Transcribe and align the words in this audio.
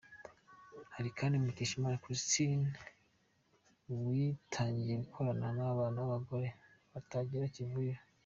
Hari 0.95 1.09
kandi 1.17 1.35
Mukeshimana 1.43 2.01
Christine 2.03 2.67
witangiye 4.05 4.95
gukorana 5.03 5.47
n’abana 5.57 5.89
n’abagore 5.97 6.47
batagira 6.93 7.45
kivurira. 7.55 7.99